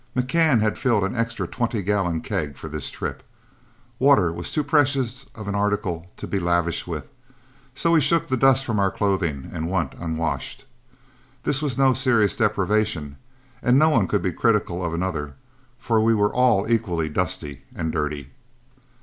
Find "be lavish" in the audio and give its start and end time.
6.25-6.87